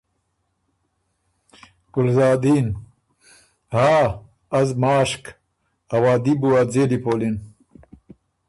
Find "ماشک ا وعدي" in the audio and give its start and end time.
4.81-6.33